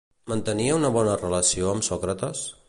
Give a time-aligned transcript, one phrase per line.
[0.31, 2.43] Mantenia una bona relació amb Sòcrates?